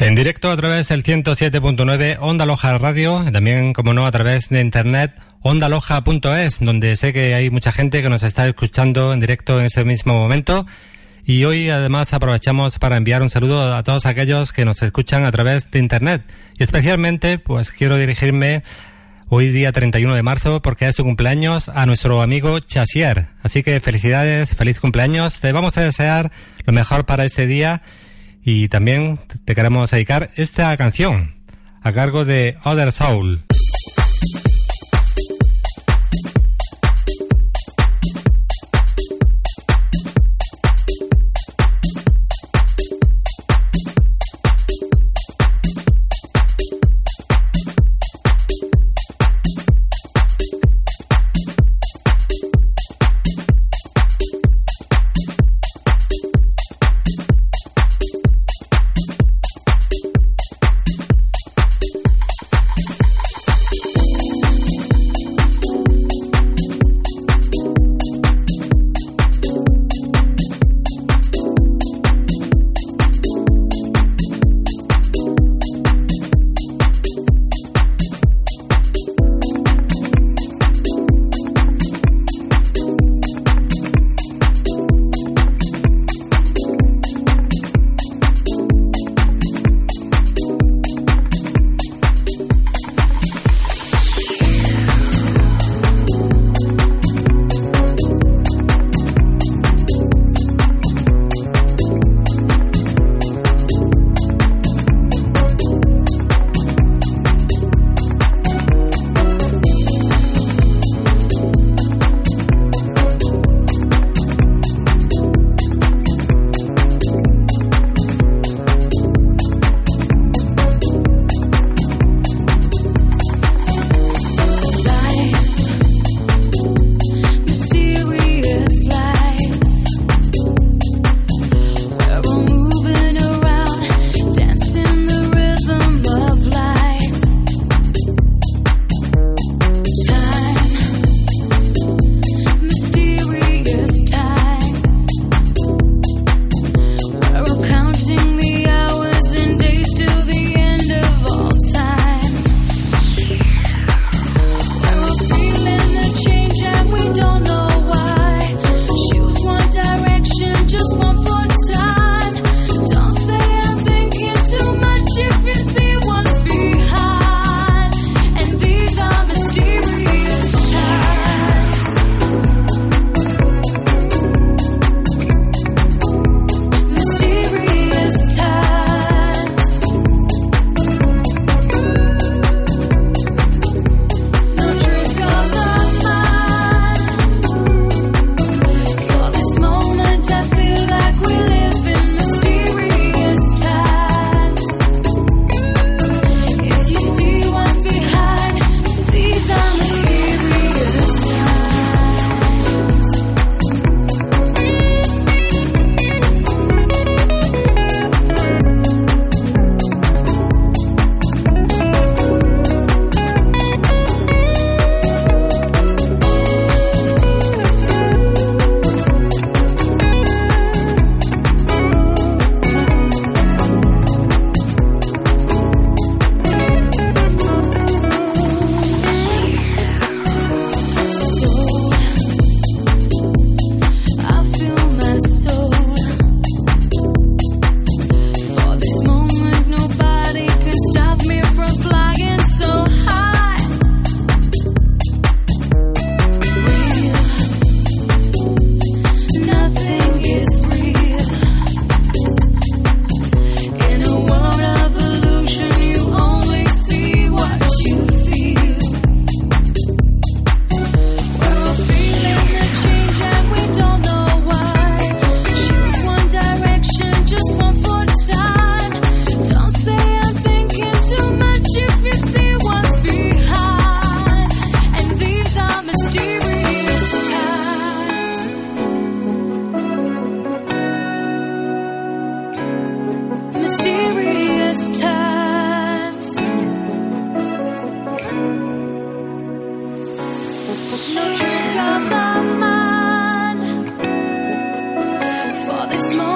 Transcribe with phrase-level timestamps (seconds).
[0.00, 4.62] En directo a través del 107.9 Onda Loja Radio, también, como no, a través de
[4.62, 9.66] internet ondaloja.es, donde sé que hay mucha gente que nos está escuchando en directo en
[9.66, 10.64] este mismo momento.
[11.26, 15.32] Y hoy además aprovechamos para enviar un saludo a todos aquellos que nos escuchan a
[15.32, 16.22] través de internet.
[16.58, 18.62] Y especialmente, pues quiero dirigirme
[19.28, 23.26] hoy día 31 de marzo porque es su cumpleaños a nuestro amigo Chasier.
[23.42, 25.40] Así que felicidades, feliz cumpleaños.
[25.40, 26.32] Te vamos a desear
[26.64, 27.82] lo mejor para este día
[28.44, 31.34] y también te queremos dedicar esta canción
[31.82, 33.42] a cargo de Other Soul.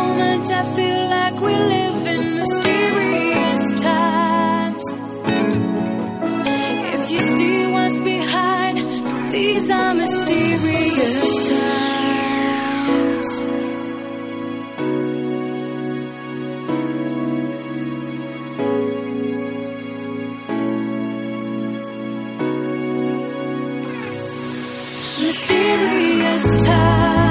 [0.08, 4.84] moment I feel like we live in mysterious times.
[6.96, 8.76] If you see what's behind,
[9.32, 11.84] these are mysterious times.
[25.26, 27.23] Mysterious times.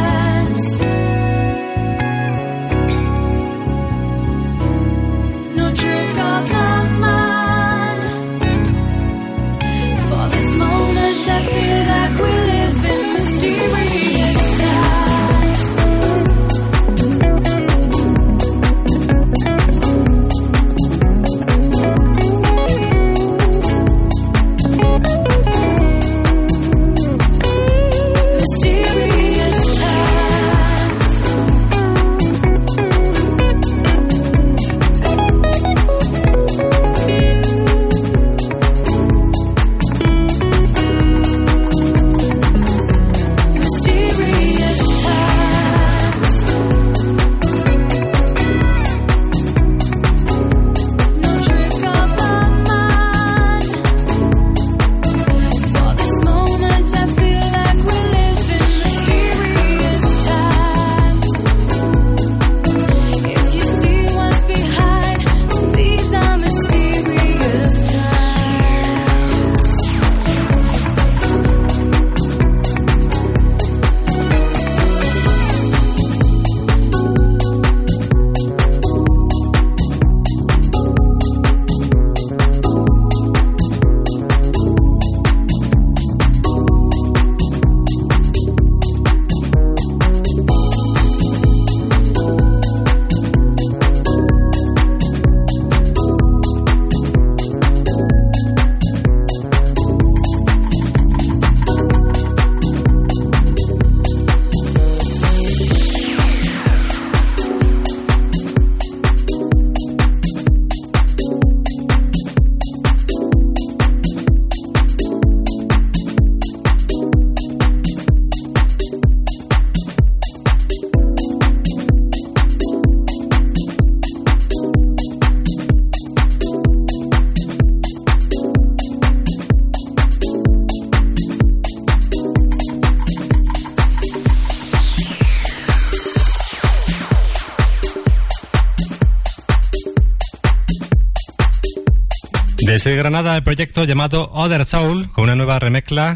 [142.74, 146.16] Desde Granada el proyecto llamado Other Soul, con una nueva remezcla.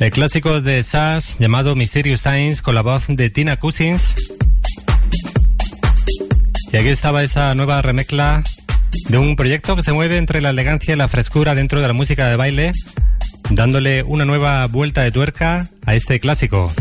[0.00, 4.14] El clásico de Sass llamado Mysterious Science con la voz de Tina Cousins.
[6.72, 8.42] Y aquí estaba esta nueva remezcla
[9.10, 11.92] de un proyecto que se mueve entre la elegancia y la frescura dentro de la
[11.92, 12.72] música de baile,
[13.50, 16.72] dándole una nueva vuelta de tuerca a este clásico.